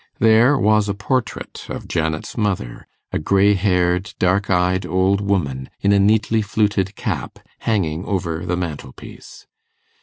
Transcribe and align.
There 0.17 0.57
was 0.57 0.89
a 0.89 0.95
portrait 0.95 1.67
of 1.69 1.87
Janet's 1.87 2.35
mother, 2.35 2.87
a 3.11 3.19
grey 3.19 3.53
haired, 3.53 4.15
dark 4.17 4.49
eyed 4.49 4.83
old 4.83 5.21
woman, 5.21 5.69
in 5.79 5.91
a 5.91 5.99
neatly 5.99 6.41
fluted 6.41 6.95
cap, 6.95 7.37
hanging 7.59 8.03
over 8.05 8.43
the 8.43 8.57
mantelpiece. 8.57 9.45